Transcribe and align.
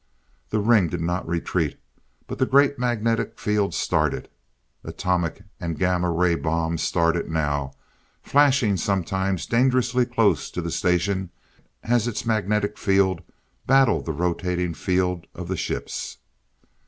The 0.49 0.57
ring 0.59 0.87
did 0.87 1.01
not 1.01 1.27
retreat, 1.27 1.79
but 2.25 2.39
the 2.39 2.47
great 2.47 2.79
magnetic 2.79 3.37
field 3.37 3.75
started. 3.75 4.29
Atomic 4.83 5.43
and 5.59 5.77
gamma 5.77 6.09
ray 6.11 6.33
bombs 6.33 6.81
started 6.81 7.29
now, 7.29 7.73
flashing 8.23 8.77
sometimes 8.77 9.45
dangerously 9.45 10.07
close 10.07 10.49
to 10.49 10.61
the 10.63 10.71
station 10.71 11.29
as 11.83 12.07
its 12.07 12.25
magnetic 12.25 12.79
field 12.79 13.21
battled 13.67 14.07
the 14.07 14.11
rotating 14.11 14.73
field 14.73 15.27
of 15.35 15.47
the 15.47 15.55
ships. 15.55 16.17